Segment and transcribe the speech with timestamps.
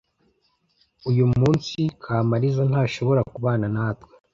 [1.09, 4.11] Uyu munsi, Kamariza ntashobora kubana natwe.